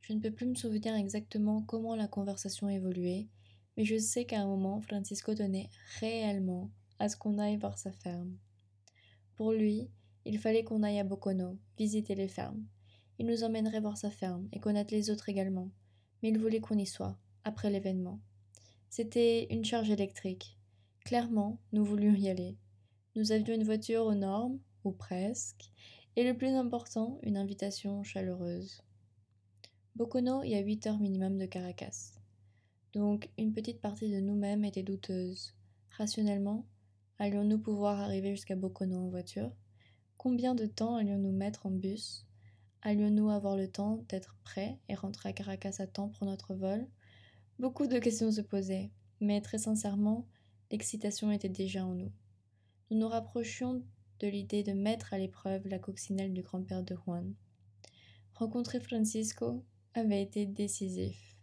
Je 0.00 0.12
ne 0.12 0.20
peux 0.20 0.30
plus 0.30 0.46
me 0.46 0.54
souvenir 0.54 0.94
exactement 0.94 1.62
comment 1.62 1.94
la 1.94 2.08
conversation 2.08 2.68
évoluait, 2.68 3.28
mais 3.76 3.84
je 3.84 3.98
sais 3.98 4.24
qu'à 4.24 4.40
un 4.40 4.46
moment, 4.46 4.80
Francisco 4.80 5.34
tenait 5.34 5.68
réellement 6.00 6.70
à 6.98 7.08
ce 7.08 7.16
qu'on 7.16 7.38
aille 7.38 7.56
voir 7.56 7.78
sa 7.78 7.92
ferme. 7.92 8.36
Pour 9.36 9.52
lui, 9.52 9.88
il 10.24 10.38
fallait 10.38 10.64
qu'on 10.64 10.82
aille 10.82 10.98
à 10.98 11.04
Bocono, 11.04 11.58
visiter 11.78 12.14
les 12.14 12.28
fermes. 12.28 12.64
Il 13.18 13.26
nous 13.26 13.44
emmènerait 13.44 13.80
voir 13.80 13.96
sa 13.96 14.10
ferme 14.10 14.48
et 14.52 14.60
connaître 14.60 14.94
les 14.94 15.10
autres 15.10 15.28
également, 15.28 15.70
mais 16.22 16.30
il 16.30 16.38
voulait 16.38 16.60
qu'on 16.60 16.78
y 16.78 16.86
soit, 16.86 17.18
après 17.44 17.70
l'événement. 17.70 18.20
C'était 18.88 19.46
une 19.52 19.64
charge 19.64 19.90
électrique. 19.90 20.58
Clairement, 21.04 21.60
nous 21.72 21.84
voulions 21.84 22.14
y 22.14 22.28
aller. 22.28 22.56
Nous 23.16 23.32
avions 23.32 23.54
une 23.54 23.64
voiture 23.64 24.04
aux 24.04 24.14
normes, 24.14 24.58
ou 24.84 24.92
presque, 24.92 25.70
et 26.16 26.24
le 26.24 26.36
plus 26.36 26.48
important, 26.48 27.18
une 27.22 27.36
invitation 27.36 28.02
chaleureuse. 28.02 28.82
Bocono 30.00 30.42
y 30.44 30.54
a 30.54 30.60
8 30.60 30.86
heures 30.86 30.98
minimum 30.98 31.36
de 31.36 31.44
Caracas. 31.44 32.14
Donc, 32.94 33.28
une 33.36 33.52
petite 33.52 33.82
partie 33.82 34.10
de 34.10 34.18
nous-mêmes 34.18 34.64
était 34.64 34.82
douteuse. 34.82 35.52
Rationnellement, 35.90 36.64
allions-nous 37.18 37.58
pouvoir 37.58 38.00
arriver 38.00 38.30
jusqu'à 38.30 38.56
Bocono 38.56 38.96
en 38.96 39.10
voiture? 39.10 39.52
Combien 40.16 40.54
de 40.54 40.64
temps 40.64 40.96
allions-nous 40.96 41.32
mettre 41.32 41.66
en 41.66 41.70
bus? 41.70 42.24
Allions-nous 42.80 43.28
avoir 43.28 43.58
le 43.58 43.68
temps 43.68 44.02
d'être 44.08 44.38
prêts 44.42 44.78
et 44.88 44.94
rentrer 44.94 45.28
à 45.28 45.32
Caracas 45.34 45.74
à 45.80 45.86
temps 45.86 46.08
pour 46.08 46.26
notre 46.26 46.54
vol? 46.54 46.86
Beaucoup 47.58 47.86
de 47.86 47.98
questions 47.98 48.32
se 48.32 48.40
posaient, 48.40 48.90
mais 49.20 49.42
très 49.42 49.58
sincèrement, 49.58 50.26
l'excitation 50.70 51.30
était 51.30 51.50
déjà 51.50 51.84
en 51.84 51.92
nous. 51.92 52.12
Nous 52.90 52.96
nous 52.96 53.08
rapprochions 53.08 53.82
de 54.20 54.28
l'idée 54.28 54.62
de 54.62 54.72
mettre 54.72 55.12
à 55.12 55.18
l'épreuve 55.18 55.68
la 55.68 55.78
coccinelle 55.78 56.32
du 56.32 56.40
grand-père 56.40 56.84
de 56.84 56.96
Juan. 57.04 57.34
Rencontrer 58.32 58.80
Francisco 58.80 59.62
avait 59.94 60.22
été 60.22 60.46
décisif, 60.46 61.36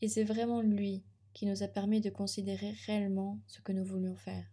et 0.00 0.08
c'est 0.08 0.24
vraiment 0.24 0.60
lui 0.60 1.04
qui 1.32 1.46
nous 1.46 1.62
a 1.62 1.68
permis 1.68 2.00
de 2.00 2.10
considérer 2.10 2.72
réellement 2.86 3.40
ce 3.46 3.60
que 3.60 3.72
nous 3.72 3.84
voulions 3.84 4.16
faire. 4.16 4.46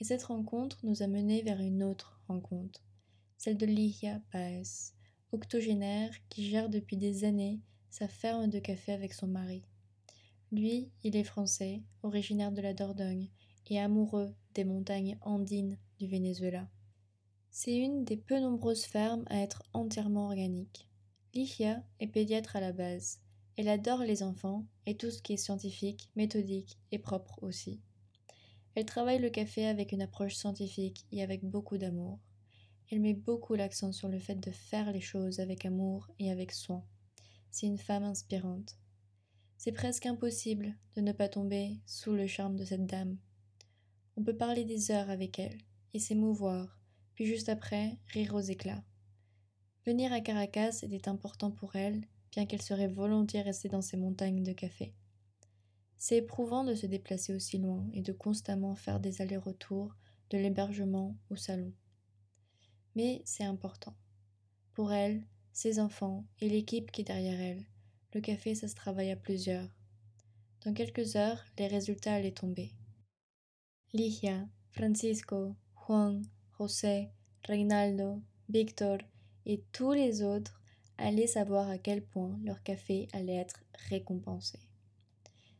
Et 0.00 0.04
cette 0.04 0.24
rencontre 0.24 0.78
nous 0.84 1.02
a 1.02 1.06
menés 1.06 1.42
vers 1.42 1.60
une 1.60 1.82
autre 1.82 2.20
rencontre, 2.28 2.84
celle 3.38 3.56
de 3.56 3.66
Ligia 3.66 4.20
Paez, 4.30 4.92
octogénaire 5.32 6.12
qui 6.28 6.44
gère 6.48 6.68
depuis 6.68 6.96
des 6.96 7.24
années 7.24 7.60
sa 7.90 8.08
ferme 8.08 8.48
de 8.48 8.58
café 8.58 8.92
avec 8.92 9.14
son 9.14 9.26
mari. 9.26 9.64
Lui, 10.52 10.90
il 11.02 11.16
est 11.16 11.24
français, 11.24 11.82
originaire 12.02 12.52
de 12.52 12.60
la 12.60 12.74
Dordogne 12.74 13.30
et 13.68 13.80
amoureux 13.80 14.34
des 14.54 14.64
montagnes 14.64 15.18
andines 15.22 15.78
du 15.98 16.06
Venezuela. 16.06 16.68
C'est 17.50 17.76
une 17.76 18.04
des 18.04 18.16
peu 18.16 18.38
nombreuses 18.38 18.84
fermes 18.84 19.24
à 19.28 19.40
être 19.40 19.62
entièrement 19.72 20.26
organique. 20.26 20.88
Ligia 21.36 21.82
est 22.00 22.06
pédiatre 22.06 22.56
à 22.56 22.60
la 22.60 22.72
base. 22.72 23.20
Elle 23.58 23.68
adore 23.68 24.00
les 24.00 24.22
enfants 24.22 24.64
et 24.86 24.96
tout 24.96 25.10
ce 25.10 25.20
qui 25.20 25.34
est 25.34 25.36
scientifique, 25.36 26.10
méthodique 26.16 26.78
et 26.92 26.98
propre 26.98 27.42
aussi. 27.42 27.82
Elle 28.74 28.86
travaille 28.86 29.18
le 29.18 29.28
café 29.28 29.66
avec 29.66 29.92
une 29.92 30.00
approche 30.00 30.34
scientifique 30.34 31.04
et 31.12 31.22
avec 31.22 31.44
beaucoup 31.44 31.76
d'amour. 31.76 32.20
Elle 32.90 33.00
met 33.00 33.12
beaucoup 33.12 33.54
l'accent 33.54 33.92
sur 33.92 34.08
le 34.08 34.18
fait 34.18 34.36
de 34.36 34.50
faire 34.50 34.90
les 34.92 35.02
choses 35.02 35.38
avec 35.38 35.66
amour 35.66 36.10
et 36.18 36.30
avec 36.30 36.52
soin. 36.52 36.82
C'est 37.50 37.66
une 37.66 37.76
femme 37.76 38.04
inspirante. 38.04 38.78
C'est 39.58 39.72
presque 39.72 40.06
impossible 40.06 40.74
de 40.94 41.02
ne 41.02 41.12
pas 41.12 41.28
tomber 41.28 41.82
sous 41.84 42.12
le 42.12 42.26
charme 42.26 42.56
de 42.56 42.64
cette 42.64 42.86
dame. 42.86 43.18
On 44.16 44.24
peut 44.24 44.38
parler 44.38 44.64
des 44.64 44.90
heures 44.90 45.10
avec 45.10 45.38
elle 45.38 45.58
et 45.92 45.98
s'émouvoir, 45.98 46.80
puis 47.14 47.26
juste 47.26 47.50
après 47.50 47.98
rire 48.14 48.34
aux 48.34 48.40
éclats. 48.40 48.82
Venir 49.86 50.12
à 50.12 50.20
Caracas 50.20 50.80
était 50.82 51.08
important 51.08 51.52
pour 51.52 51.76
elle, 51.76 52.00
bien 52.32 52.44
qu'elle 52.44 52.60
serait 52.60 52.88
volontiers 52.88 53.42
restée 53.42 53.68
dans 53.68 53.82
ces 53.82 53.96
montagnes 53.96 54.42
de 54.42 54.52
café. 54.52 54.92
C'est 55.96 56.16
éprouvant 56.16 56.64
de 56.64 56.74
se 56.74 56.86
déplacer 56.86 57.32
aussi 57.32 57.58
loin 57.58 57.88
et 57.92 58.02
de 58.02 58.12
constamment 58.12 58.74
faire 58.74 58.98
des 58.98 59.22
allers-retours 59.22 59.94
de 60.30 60.38
l'hébergement 60.38 61.16
au 61.30 61.36
salon. 61.36 61.72
Mais 62.96 63.22
c'est 63.24 63.44
important. 63.44 63.94
Pour 64.72 64.92
elle, 64.92 65.22
ses 65.52 65.78
enfants 65.78 66.24
et 66.40 66.48
l'équipe 66.48 66.90
qui 66.90 67.02
est 67.02 67.04
derrière 67.04 67.40
elle, 67.40 67.64
le 68.12 68.20
café, 68.20 68.56
ça 68.56 68.66
se 68.66 68.74
travaille 68.74 69.12
à 69.12 69.16
plusieurs. 69.16 69.68
Dans 70.64 70.74
quelques 70.74 71.14
heures, 71.14 71.44
les 71.58 71.68
résultats 71.68 72.14
allaient 72.14 72.32
tomber. 72.32 72.72
Ligia, 73.92 74.48
Francisco, 74.72 75.54
Juan, 75.76 76.22
José, 76.58 77.10
Reinaldo, 77.46 78.20
Victor 78.48 78.98
et 79.46 79.64
tous 79.72 79.92
les 79.92 80.22
autres 80.22 80.60
allaient 80.98 81.26
savoir 81.26 81.68
à 81.70 81.78
quel 81.78 82.04
point 82.04 82.38
leur 82.44 82.62
café 82.62 83.08
allait 83.12 83.36
être 83.36 83.64
récompensé. 83.88 84.58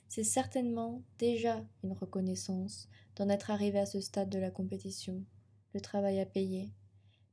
C'est 0.09 0.25
certainement 0.25 1.03
déjà 1.19 1.65
une 1.83 1.93
reconnaissance 1.93 2.89
d'en 3.17 3.29
être 3.29 3.51
arrivé 3.51 3.79
à 3.79 3.87
ce 3.87 4.01
stade 4.01 4.29
de 4.29 4.39
la 4.39 4.51
compétition, 4.51 5.25
le 5.75 5.81
travail 5.81 6.21
à 6.21 6.27
payer, 6.27 6.73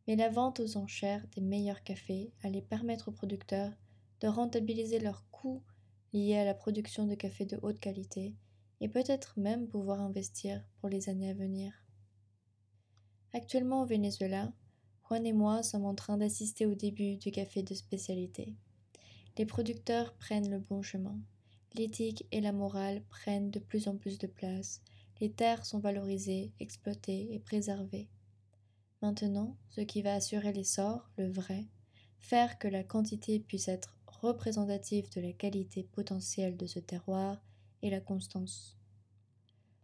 mais 0.08 0.16
la 0.16 0.30
vente 0.30 0.60
aux 0.60 0.78
enchères 0.78 1.26
des 1.36 1.42
meilleurs 1.42 1.84
cafés 1.84 2.32
allait 2.44 2.62
permettre 2.62 3.10
aux 3.10 3.14
producteurs 3.14 3.72
de 4.22 4.28
rentabiliser 4.28 5.00
leurs 5.00 5.26
coûts 5.32 5.64
liés 6.14 6.38
à 6.38 6.46
la 6.46 6.54
production 6.54 7.08
de 7.08 7.16
café 7.16 7.46
de 7.46 7.58
haute 7.62 7.80
qualité 7.80 8.36
et 8.82 8.90
peut-être 8.90 9.40
même 9.40 9.68
pouvoir 9.68 10.02
investir 10.02 10.64
pour 10.80 10.90
les 10.90 11.10
années 11.10 11.30
à 11.30 11.34
venir. 11.34 11.74
Actuellement 13.32 13.82
au 13.82 13.86
Venezuela, 13.86 14.52
Et 15.14 15.32
moi 15.32 15.62
sommes 15.62 15.86
en 15.86 15.94
train 15.94 16.18
d'assister 16.18 16.66
au 16.66 16.74
début 16.74 17.18
du 17.18 17.32
café 17.32 17.62
de 17.62 17.76
spécialité. 17.76 18.56
Les 19.38 19.46
producteurs 19.46 20.14
prennent 20.16 20.50
le 20.50 20.58
bon 20.58 20.82
chemin. 20.82 21.20
L'éthique 21.76 22.26
et 22.32 22.42
la 22.42 22.52
morale 22.52 23.04
prennent 23.10 23.52
de 23.52 23.60
plus 23.60 23.88
en 23.88 23.96
plus 23.96 24.18
de 24.18 24.26
place. 24.26 24.82
Les 25.22 25.32
terres 25.32 25.66
sont 25.66 25.80
valorisées, 25.80 26.52
exploitées 26.60 27.30
et 27.32 27.40
préservées. 27.40 28.10
Maintenant, 29.04 29.56
ce 29.70 29.82
qui 29.82 30.02
va 30.02 30.16
assurer 30.16 30.52
l'essor, 30.52 31.10
le 31.18 31.30
vrai, 31.30 31.68
faire 32.18 32.58
que 32.58 32.68
la 32.68 32.84
quantité 32.84 33.40
puisse 33.40 33.68
être 33.68 33.96
représentative 34.08 35.12
de 35.14 35.22
la 35.22 35.32
qualité 35.32 35.84
potentielle 35.84 36.58
de 36.58 36.66
ce 36.66 36.80
terroir 36.80 37.40
est 37.84 37.92
la 37.92 38.02
constance. 38.02 38.78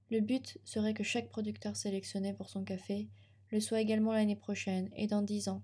Le 0.10 0.22
but 0.22 0.58
serait 0.66 0.96
que 0.96 1.04
chaque 1.04 1.30
producteur 1.30 1.76
sélectionné 1.76 2.34
pour 2.34 2.50
son 2.50 2.64
café 2.64 3.10
le 3.52 3.60
soit 3.60 3.82
également 3.82 4.14
l'année 4.14 4.36
prochaine 4.36 4.90
et 4.96 5.08
dans 5.08 5.22
dix 5.22 5.48
ans, 5.48 5.64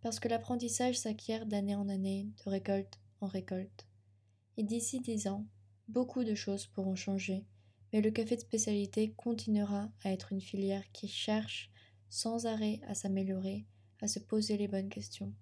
parce 0.00 0.20
que 0.20 0.28
l'apprentissage 0.28 0.98
s'acquiert 0.98 1.46
d'année 1.46 1.74
en 1.74 1.88
année, 1.88 2.28
de 2.44 2.50
récolte 2.50 2.98
en 3.20 3.26
récolte. 3.26 3.86
Et 4.56 4.62
d'ici 4.62 5.00
dix 5.00 5.28
ans, 5.28 5.46
Beaucoup 5.90 6.22
de 6.22 6.36
choses 6.36 6.68
pourront 6.68 6.94
changer, 6.94 7.44
mais 7.92 8.00
le 8.00 8.12
café 8.12 8.36
de 8.36 8.40
spécialité 8.40 9.12
continuera 9.16 9.90
à 10.04 10.12
être 10.12 10.32
une 10.32 10.40
filière 10.40 10.84
qui 10.92 11.08
cherche 11.08 11.68
sans 12.08 12.46
arrêt 12.46 12.80
à 12.86 12.94
s'améliorer, 12.94 13.66
à 14.00 14.06
se 14.06 14.20
poser 14.20 14.56
les 14.56 14.68
bonnes 14.68 14.88
questions. 14.88 15.34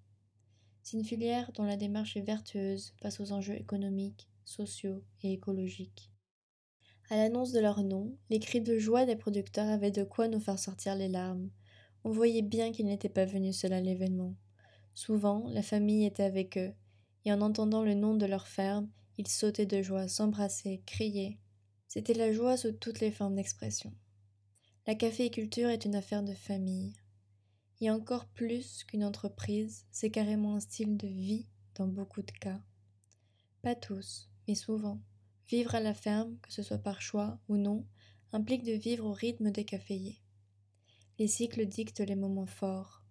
C'est 0.81 0.97
une 0.97 1.05
filière 1.05 1.51
dont 1.51 1.65
la 1.65 1.77
démarche 1.77 2.17
est 2.17 2.23
vertueuse 2.23 2.95
face 2.99 3.19
aux 3.19 3.31
enjeux 3.31 3.57
économiques, 3.57 4.27
sociaux 4.43 5.03
et 5.21 5.33
écologiques. 5.33 6.11
À 7.11 7.17
l'annonce 7.17 7.51
de 7.51 7.59
leur 7.59 7.83
nom, 7.83 8.17
les 8.31 8.39
cris 8.39 8.61
de 8.61 8.79
joie 8.79 9.05
des 9.05 9.15
producteurs 9.15 9.69
avaient 9.69 9.91
de 9.91 10.03
quoi 10.03 10.27
nous 10.27 10.39
faire 10.39 10.57
sortir 10.57 10.95
les 10.95 11.09
larmes. 11.09 11.51
On 12.03 12.11
voyait 12.11 12.41
bien 12.41 12.71
qu'ils 12.71 12.85
n'étaient 12.85 13.09
pas 13.09 13.25
venus 13.25 13.57
seuls 13.57 13.73
à 13.73 13.81
l'événement. 13.81 14.35
Souvent, 14.93 15.47
la 15.49 15.61
famille 15.61 16.05
était 16.05 16.23
avec 16.23 16.57
eux, 16.57 16.73
et 17.25 17.33
en 17.33 17.41
entendant 17.41 17.83
le 17.83 17.93
nom 17.93 18.15
de 18.15 18.25
leur 18.25 18.47
ferme, 18.47 18.89
ils 19.17 19.27
sautaient 19.27 19.65
de 19.65 19.81
joie, 19.81 20.07
s'embrassaient, 20.07 20.81
criaient. 20.85 21.37
C'était 21.87 22.13
la 22.13 22.31
joie 22.31 22.55
sous 22.55 22.71
toutes 22.71 22.99
les 22.99 23.11
formes 23.11 23.35
d'expression. 23.35 23.93
La 24.87 24.95
caféiculture 24.95 25.69
est 25.69 25.85
une 25.85 25.95
affaire 25.95 26.23
de 26.23 26.33
famille. 26.33 26.93
Et 27.81 27.91
encore 27.91 28.25
plus 28.27 28.83
qu'une 28.85 29.03
entreprise, 29.03 29.85
c'est 29.91 30.11
carrément 30.11 30.55
un 30.55 30.59
style 30.59 30.97
de 30.97 31.07
vie 31.07 31.47
dans 31.75 31.87
beaucoup 31.87 32.21
de 32.21 32.31
cas. 32.31 32.61
Pas 33.61 33.75
tous, 33.75 34.29
mais 34.47 34.55
souvent. 34.55 34.99
Vivre 35.47 35.75
à 35.75 35.79
la 35.79 35.93
ferme, 35.93 36.37
que 36.41 36.51
ce 36.51 36.63
soit 36.63 36.77
par 36.77 37.01
choix 37.01 37.39
ou 37.49 37.57
non, 37.57 37.85
implique 38.31 38.63
de 38.63 38.73
vivre 38.73 39.05
au 39.05 39.13
rythme 39.13 39.51
des 39.51 39.65
caféiers. 39.65 40.21
Les 41.19 41.27
cycles 41.27 41.65
dictent 41.65 41.99
les 41.99 42.15
moments 42.15 42.45
forts. 42.45 43.03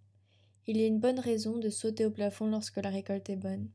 Il 0.66 0.78
y 0.78 0.82
a 0.82 0.86
une 0.86 0.98
bonne 0.98 1.20
raison 1.20 1.58
de 1.58 1.68
sauter 1.68 2.06
au 2.06 2.10
plafond 2.10 2.46
lorsque 2.46 2.78
la 2.78 2.88
récolte 2.88 3.28
est 3.28 3.36
bonne 3.36 3.68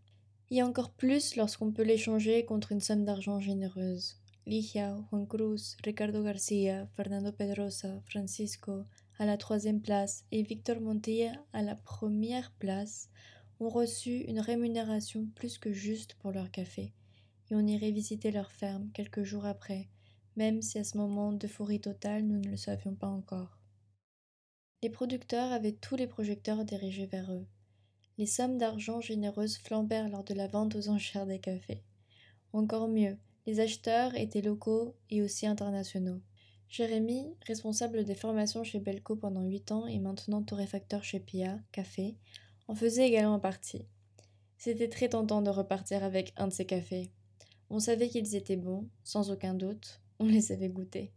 et 0.49 0.61
encore 0.61 0.91
plus 0.91 1.35
lorsqu'on 1.35 1.71
peut 1.71 1.83
l'échanger 1.83 2.43
contre 2.45 2.71
une 2.71 2.79
somme 2.79 3.05
d'argent 3.05 3.39
généreuse. 3.39 4.17
Ligia, 4.45 4.97
Juan 5.09 5.27
Cruz, 5.27 5.77
Ricardo 5.83 6.23
Garcia, 6.23 6.87
Fernando 6.95 7.31
Pedrosa, 7.31 8.01
Francisco 8.07 8.83
à 9.19 9.25
la 9.25 9.37
troisième 9.37 9.81
place 9.81 10.25
et 10.31 10.43
Victor 10.43 10.81
Montilla 10.81 11.33
à 11.53 11.61
la 11.61 11.75
première 11.75 12.51
place 12.53 13.09
ont 13.59 13.69
reçu 13.69 14.21
une 14.27 14.39
rémunération 14.39 15.27
plus 15.35 15.57
que 15.57 15.71
juste 15.71 16.15
pour 16.15 16.31
leur 16.31 16.51
café, 16.51 16.93
et 17.49 17.55
on 17.55 17.65
irait 17.65 17.91
visiter 17.91 18.31
leur 18.31 18.51
ferme 18.51 18.89
quelques 18.93 19.23
jours 19.23 19.45
après, 19.45 19.89
même 20.35 20.61
si 20.61 20.77
à 20.79 20.83
ce 20.83 20.97
moment 20.97 21.31
d'euphorie 21.31 21.81
totale 21.81 22.23
nous 22.23 22.39
ne 22.39 22.49
le 22.49 22.57
savions 22.57 22.95
pas 22.95 23.07
encore. 23.07 23.62
Les 24.83 24.89
producteurs 24.89 25.53
avaient 25.53 25.71
tous 25.71 25.95
les 25.95 26.07
projecteurs 26.07 26.65
dirigés 26.65 27.05
vers 27.05 27.31
eux. 27.31 27.47
Les 28.17 28.25
sommes 28.25 28.57
d'argent 28.57 28.99
généreuses 28.99 29.57
flambèrent 29.57 30.09
lors 30.09 30.25
de 30.25 30.33
la 30.33 30.47
vente 30.47 30.75
aux 30.75 30.89
enchères 30.89 31.25
des 31.25 31.39
cafés. 31.39 31.85
Encore 32.51 32.89
mieux, 32.89 33.17
les 33.45 33.61
acheteurs 33.61 34.13
étaient 34.17 34.41
locaux 34.41 34.93
et 35.09 35.21
aussi 35.21 35.47
internationaux. 35.47 36.19
Jérémy, 36.67 37.33
responsable 37.47 38.03
des 38.03 38.13
formations 38.13 38.65
chez 38.65 38.79
Belco 38.79 39.15
pendant 39.15 39.43
8 39.43 39.71
ans 39.71 39.87
et 39.87 39.99
maintenant 39.99 40.43
torréfacteur 40.43 41.01
chez 41.01 41.21
Pia, 41.21 41.61
Café, 41.71 42.17
en 42.67 42.75
faisait 42.75 43.07
également 43.07 43.39
partie. 43.39 43.87
C'était 44.57 44.89
très 44.89 45.07
tentant 45.07 45.41
de 45.41 45.49
repartir 45.49 46.03
avec 46.03 46.33
un 46.35 46.47
de 46.47 46.53
ces 46.53 46.65
cafés. 46.65 47.09
On 47.69 47.79
savait 47.79 48.09
qu'ils 48.09 48.35
étaient 48.35 48.57
bons, 48.57 48.89
sans 49.05 49.31
aucun 49.31 49.53
doute, 49.53 50.01
on 50.19 50.25
les 50.25 50.51
avait 50.51 50.67
goûtés. 50.67 51.13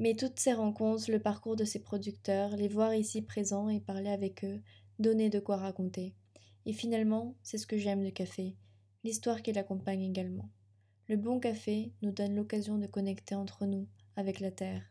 Mais 0.00 0.14
toutes 0.14 0.40
ces 0.40 0.54
rencontres, 0.54 1.10
le 1.10 1.20
parcours 1.20 1.56
de 1.56 1.66
ces 1.66 1.78
producteurs, 1.78 2.56
les 2.56 2.68
voir 2.68 2.94
ici 2.94 3.20
présents 3.20 3.68
et 3.68 3.80
parler 3.80 4.08
avec 4.08 4.44
eux, 4.44 4.62
donnaient 4.98 5.28
de 5.28 5.40
quoi 5.40 5.58
raconter. 5.58 6.14
Et 6.64 6.72
finalement, 6.72 7.36
c'est 7.42 7.58
ce 7.58 7.66
que 7.66 7.76
j'aime 7.76 8.02
du 8.02 8.10
café, 8.10 8.56
l'histoire 9.04 9.42
qui 9.42 9.52
l'accompagne 9.52 10.02
également. 10.02 10.48
Le 11.06 11.18
bon 11.18 11.38
café 11.38 11.92
nous 12.00 12.12
donne 12.12 12.34
l'occasion 12.34 12.78
de 12.78 12.86
connecter 12.86 13.34
entre 13.34 13.66
nous, 13.66 13.88
avec 14.16 14.40
la 14.40 14.50
terre, 14.50 14.90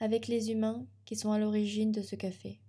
avec 0.00 0.28
les 0.28 0.50
humains 0.50 0.86
qui 1.06 1.16
sont 1.16 1.32
à 1.32 1.38
l'origine 1.38 1.92
de 1.92 2.02
ce 2.02 2.14
café. 2.14 2.60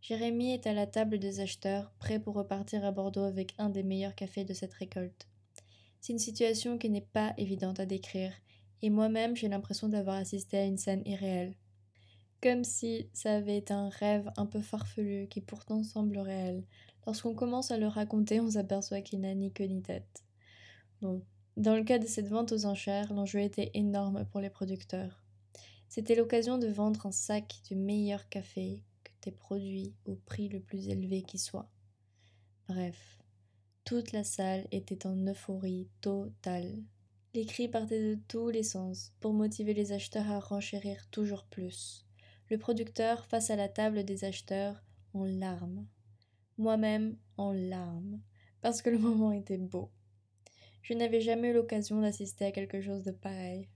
Jérémy 0.00 0.52
est 0.52 0.68
à 0.68 0.72
la 0.72 0.86
table 0.86 1.18
des 1.18 1.40
acheteurs, 1.40 1.90
prêt 1.98 2.20
pour 2.20 2.36
repartir 2.36 2.84
à 2.84 2.92
Bordeaux 2.92 3.24
avec 3.24 3.52
un 3.58 3.68
des 3.68 3.82
meilleurs 3.82 4.14
cafés 4.14 4.44
de 4.44 4.54
cette 4.54 4.74
récolte. 4.74 5.26
C'est 6.00 6.12
une 6.12 6.20
situation 6.20 6.78
qui 6.78 6.88
n'est 6.88 7.00
pas 7.00 7.34
évidente 7.36 7.80
à 7.80 7.86
décrire, 7.86 8.32
et 8.82 8.90
moi-même 8.90 9.36
j'ai 9.36 9.48
l'impression 9.48 9.88
d'avoir 9.88 10.16
assisté 10.16 10.58
à 10.58 10.64
une 10.64 10.78
scène 10.78 11.02
irréelle. 11.06 11.54
Comme 12.42 12.64
si 12.64 13.08
ça 13.12 13.34
avait 13.34 13.56
été 13.56 13.72
un 13.72 13.88
rêve 13.88 14.30
un 14.36 14.46
peu 14.46 14.60
farfelu 14.60 15.26
qui 15.28 15.40
pourtant 15.40 15.82
semble 15.82 16.18
réel. 16.18 16.64
Lorsqu'on 17.06 17.34
commence 17.34 17.70
à 17.70 17.78
le 17.78 17.86
raconter, 17.86 18.40
on 18.40 18.50
s'aperçoit 18.50 19.00
qu'il 19.00 19.20
n'a 19.20 19.34
ni 19.34 19.52
queue 19.52 19.64
ni 19.64 19.82
tête. 19.82 20.24
Bon, 21.00 21.22
dans 21.56 21.74
le 21.74 21.84
cas 21.84 21.98
de 21.98 22.06
cette 22.06 22.28
vente 22.28 22.52
aux 22.52 22.66
enchères, 22.66 23.12
l'enjeu 23.12 23.40
était 23.40 23.70
énorme 23.74 24.26
pour 24.26 24.40
les 24.40 24.50
producteurs. 24.50 25.24
C'était 25.88 26.14
l'occasion 26.14 26.58
de 26.58 26.66
vendre 26.66 27.06
un 27.06 27.12
sac 27.12 27.60
du 27.68 27.76
meilleur 27.76 28.28
café 28.28 28.82
que 29.04 29.12
tes 29.20 29.30
produits 29.30 29.94
au 30.04 30.16
prix 30.16 30.48
le 30.48 30.60
plus 30.60 30.88
élevé 30.88 31.22
qui 31.22 31.38
soit. 31.38 31.70
Bref, 32.68 33.22
toute 33.84 34.12
la 34.12 34.24
salle 34.24 34.66
était 34.72 35.06
en 35.06 35.16
euphorie 35.26 35.88
totale. 36.00 36.82
Les 37.36 37.44
cris 37.44 37.68
partaient 37.68 38.16
de 38.16 38.18
tous 38.28 38.48
les 38.48 38.62
sens 38.62 39.12
pour 39.20 39.34
motiver 39.34 39.74
les 39.74 39.92
acheteurs 39.92 40.30
à 40.30 40.40
renchérir 40.40 41.06
toujours 41.10 41.44
plus. 41.44 42.06
Le 42.48 42.56
producteur 42.56 43.26
face 43.26 43.50
à 43.50 43.56
la 43.56 43.68
table 43.68 44.04
des 44.04 44.24
acheteurs 44.24 44.82
en 45.12 45.26
larmes. 45.26 45.86
Moi-même 46.56 47.18
en 47.36 47.52
larmes, 47.52 48.22
parce 48.62 48.80
que 48.80 48.88
le 48.88 48.96
moment 49.06 49.32
était 49.32 49.58
beau. 49.58 49.90
Je 50.80 50.94
n'avais 50.94 51.20
jamais 51.20 51.50
eu 51.50 51.52
l'occasion 51.52 52.00
d'assister 52.00 52.46
à 52.46 52.52
quelque 52.52 52.80
chose 52.80 53.02
de 53.02 53.10
pareil. 53.10 53.68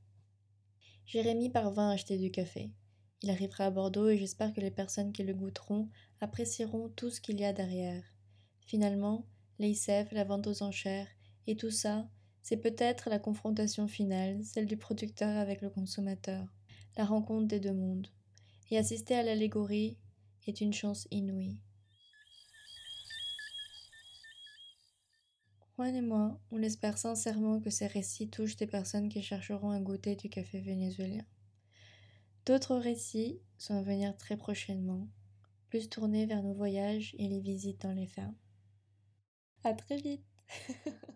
Jérémy 1.04 1.50
parvint 1.50 1.90
à 1.90 1.92
acheter 1.92 2.16
du 2.16 2.30
café. 2.30 2.72
Il 3.20 3.28
arrivera 3.28 3.66
à 3.66 3.70
Bordeaux 3.70 4.08
et 4.08 4.16
j'espère 4.16 4.54
que 4.54 4.62
les 4.62 4.70
personnes 4.70 5.12
qui 5.12 5.22
le 5.22 5.34
goûteront 5.34 5.90
apprécieront 6.22 6.88
tout 6.88 7.10
ce 7.10 7.20
qu'il 7.20 7.38
y 7.38 7.44
a 7.44 7.52
derrière. 7.52 8.04
Finalement, 8.64 9.26
l'ICF, 9.58 10.12
la 10.12 10.24
vente 10.24 10.46
aux 10.46 10.62
enchères, 10.62 11.08
et 11.46 11.56
tout 11.56 11.70
ça, 11.70 12.08
c'est 12.42 12.56
peut-être 12.56 13.10
la 13.10 13.18
confrontation 13.18 13.86
finale, 13.86 14.42
celle 14.44 14.66
du 14.66 14.76
producteur 14.76 15.36
avec 15.36 15.60
le 15.60 15.70
consommateur, 15.70 16.46
la 16.96 17.04
rencontre 17.04 17.46
des 17.46 17.60
deux 17.60 17.72
mondes. 17.72 18.08
Et 18.70 18.78
assister 18.78 19.14
à 19.14 19.22
l'allégorie 19.22 19.96
est 20.46 20.60
une 20.60 20.72
chance 20.72 21.06
inouïe. 21.10 21.58
Juan 25.76 25.94
et 25.94 26.02
moi, 26.02 26.38
on 26.50 26.62
espère 26.62 26.98
sincèrement 26.98 27.58
que 27.58 27.70
ces 27.70 27.86
récits 27.86 28.28
touchent 28.28 28.56
des 28.56 28.66
personnes 28.66 29.08
qui 29.08 29.22
chercheront 29.22 29.70
à 29.70 29.80
goûter 29.80 30.14
du 30.14 30.28
café 30.28 30.60
vénézuélien. 30.60 31.24
D'autres 32.44 32.76
récits 32.76 33.40
sont 33.56 33.74
à 33.74 33.82
venir 33.82 34.16
très 34.16 34.36
prochainement, 34.36 35.08
plus 35.68 35.88
tournés 35.88 36.26
vers 36.26 36.42
nos 36.42 36.52
voyages 36.52 37.14
et 37.18 37.28
les 37.28 37.40
visites 37.40 37.80
dans 37.80 37.92
les 37.92 38.06
fermes. 38.06 38.36
À 39.64 39.72
très 39.72 39.96
vite 39.96 40.24